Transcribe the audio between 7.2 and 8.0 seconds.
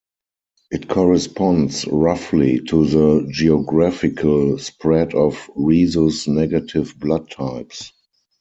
types.